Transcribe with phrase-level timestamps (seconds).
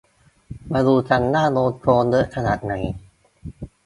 [0.71, 2.73] มาดูกันว่า โดนโกงเยอะขนาดไหน